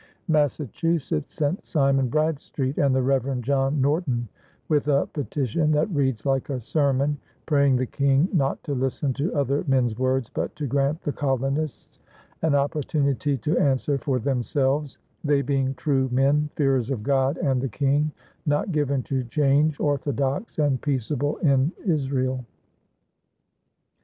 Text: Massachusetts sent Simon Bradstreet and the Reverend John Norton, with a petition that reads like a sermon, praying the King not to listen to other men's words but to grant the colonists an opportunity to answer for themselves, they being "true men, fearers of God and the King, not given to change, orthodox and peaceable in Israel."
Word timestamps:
Massachusetts 0.27 1.31
sent 1.35 1.63
Simon 1.63 2.07
Bradstreet 2.09 2.79
and 2.79 2.95
the 2.95 3.03
Reverend 3.03 3.43
John 3.43 3.79
Norton, 3.79 4.27
with 4.67 4.87
a 4.87 5.05
petition 5.13 5.69
that 5.73 5.91
reads 5.91 6.25
like 6.25 6.49
a 6.49 6.59
sermon, 6.59 7.19
praying 7.45 7.75
the 7.75 7.85
King 7.85 8.27
not 8.33 8.63
to 8.63 8.73
listen 8.73 9.13
to 9.13 9.31
other 9.35 9.63
men's 9.67 9.99
words 9.99 10.27
but 10.27 10.55
to 10.55 10.65
grant 10.65 10.99
the 11.03 11.11
colonists 11.11 11.99
an 12.41 12.55
opportunity 12.55 13.37
to 13.37 13.59
answer 13.59 13.99
for 13.99 14.17
themselves, 14.17 14.97
they 15.23 15.43
being 15.43 15.75
"true 15.75 16.09
men, 16.11 16.49
fearers 16.55 16.89
of 16.89 17.03
God 17.03 17.37
and 17.37 17.61
the 17.61 17.69
King, 17.69 18.11
not 18.47 18.71
given 18.71 19.03
to 19.03 19.23
change, 19.25 19.79
orthodox 19.79 20.57
and 20.57 20.81
peaceable 20.81 21.37
in 21.43 21.71
Israel." 21.85 22.43